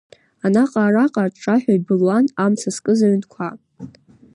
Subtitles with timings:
[0.45, 3.47] Анаҟа-араҟа аҿҿаҳәа ибылуан амца зкыз аҩнқәа.